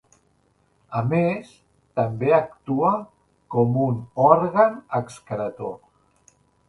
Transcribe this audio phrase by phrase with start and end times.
[1.01, 1.51] A més
[1.99, 2.93] també actua
[3.57, 4.01] com un
[4.33, 5.77] òrgan excretor.